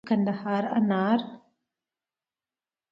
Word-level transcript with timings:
د 0.03 0.03
کندهار 0.09 0.63
انار 0.77 1.19